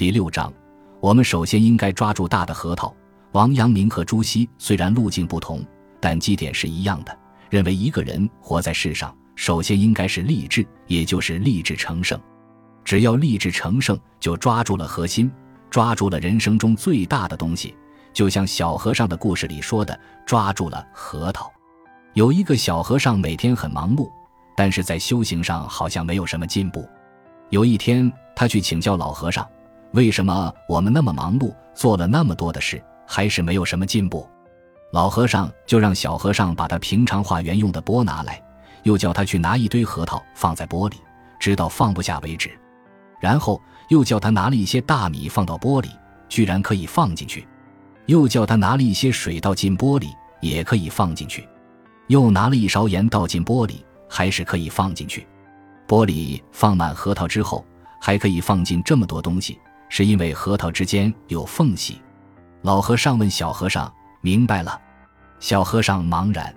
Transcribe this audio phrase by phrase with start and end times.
[0.00, 0.50] 第六章，
[0.98, 2.90] 我们首先应该抓住大的核桃。
[3.32, 5.62] 王阳明和朱熹虽然路径不同，
[6.00, 7.14] 但基点是一样的，
[7.50, 12.18] 认为一个人活在世上，首先应该是立志，也就是立志成圣。
[12.82, 15.30] 只要立志成圣，就抓住了核心，
[15.68, 17.76] 抓住了人生中最大的东西。
[18.14, 21.52] 就像小和尚的故事里说的，抓住了核桃。
[22.14, 24.10] 有一个小和尚每天很忙碌，
[24.56, 26.88] 但是在修行上好像没有什么进步。
[27.50, 29.46] 有一天，他去请教老和尚
[29.92, 34.28] ：“为什么我们那么忙碌，做了那么多的事，还是没有什么进步？”
[34.92, 38.42] 老和尚就让小和尚把他平常化缘用的钵拿来，
[38.82, 40.96] 又叫他去拿一堆核桃放在钵里，
[41.38, 42.50] 直到放不下为止。
[43.20, 45.90] 然后又叫他拿了一些大米放到钵里，
[46.28, 47.46] 居然可以放进去。
[48.06, 50.08] 又叫他拿了一些水倒进玻璃，
[50.40, 51.42] 也可以放进去；
[52.08, 53.74] 又拿了一勺盐倒进玻璃，
[54.08, 55.24] 还是可以放进去。
[55.86, 57.64] 玻璃放满核桃之后，
[58.00, 62.00] 还可以放进这么多东西，是因为核桃之间有缝隙。
[62.62, 64.80] 老和尚问小和尚：“明白了？”
[65.40, 66.54] 小和尚茫然。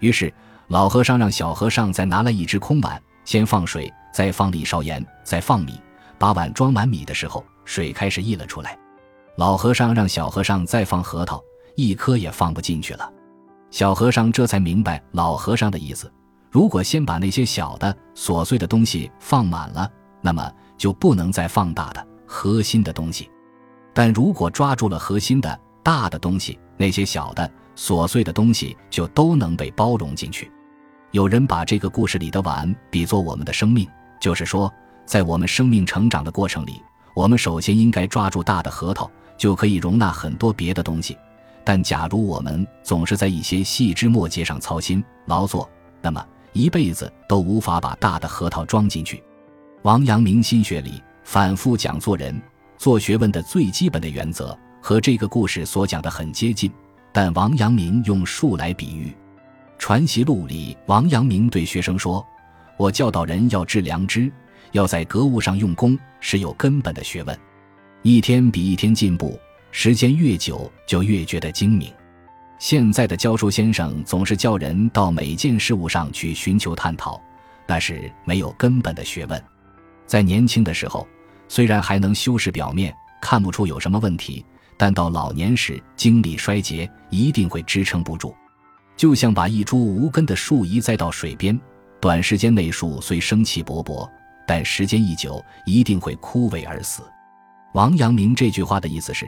[0.00, 0.32] 于是
[0.66, 5.78] 老和尚让小和尚再拿来一只空碗，先放水，再放一勺盐，再放米。
[6.18, 8.78] 把碗装满米的时候，水开始溢了出来。
[9.36, 11.42] 老和尚让小和尚再放核桃，
[11.74, 13.12] 一颗也放不进去了。
[13.70, 16.12] 小和尚这才明白老和尚的意思：
[16.50, 23.26] 如果先把那些小的琐碎的东西放满了，那么就不能再放大的核心的东西；
[23.92, 30.50] 但如果抓住了核心的大的东西，那些小的琐碎的东西就都能被包容进去。
[31.10, 33.86] 有人把这个故事里的碗比作我们的生命，
[34.18, 34.72] 就是说，
[35.04, 36.82] 在我们生命成长的过程里，
[37.14, 39.10] 我们首先应该抓住大的核桃。
[39.38, 41.18] 就可以容纳很多别的东西，
[41.64, 45.68] 但假如我们总是在一些细枝末节上操心劳作，
[46.00, 49.20] 那么一辈子都无法把大的核桃装进去。
[49.82, 52.40] 王阳明心学里反复讲做人、
[52.76, 56.70] 做学问的最基本的原则，和这个故事所讲的很接近，
[57.12, 59.08] 但王阳明用树来比喻。
[59.78, 62.24] 《传习录》里，王阳明对学生说
[62.76, 64.30] ：“我教导人要致良知，
[64.72, 67.38] 要在格物上用功，是有根本的学问。”
[68.02, 69.38] 一天比一天进步，
[69.70, 71.92] 时间越久就越觉得精明。
[72.58, 77.20] 现在的教书先生总是叫人到每件事物上去寻求探讨，
[77.66, 79.44] 那是没有根本的学问。
[80.12, 81.08] 在年轻的时候，
[81.48, 84.44] 虽然还能修饰表面，看不出有什么问题，
[84.76, 88.34] 但到老年时精力衰竭，一定会支撑不住。
[88.94, 91.58] 就像把一株无根的树移栽到水边，
[91.98, 94.06] 短时间内树虽生气勃勃，
[94.46, 97.02] 但时间一久，一定会枯萎而死。
[97.72, 99.26] 王阳明这句话的意思是：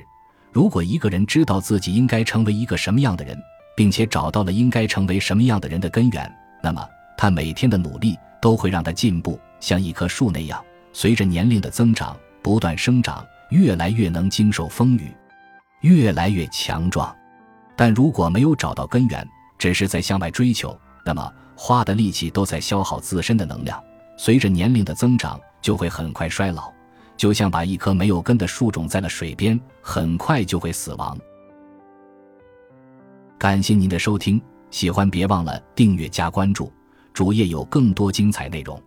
[0.53, 3.35] 如果一个人知道自己应该成为一个什么样的人，
[3.75, 6.31] 并且找到了应该成为什么样的人的根源，
[6.63, 10.63] 那么他每天的努力都会让他进步，像一棵树那样，
[10.95, 15.13] 随着年龄的增长不断生长，越来越能经受风雨，
[15.81, 17.15] 越来越强壮。
[17.77, 19.29] 但如果没有找到根源，
[19.59, 23.83] 只是在向外追求，那么花的力气都在消耗自身的能量，
[24.17, 26.73] 随着年龄的增长，就会很快衰老。
[27.17, 31.19] 就像把一棵没有根的树种在了水边，很快就会死亡。
[33.37, 34.41] 感谢您的收听，
[34.71, 36.73] 喜欢别忘了订阅加关注，
[37.13, 38.81] 主页有更多精彩内容。